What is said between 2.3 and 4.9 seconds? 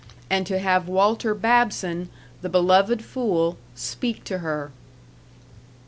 the beloved fool, speak to her.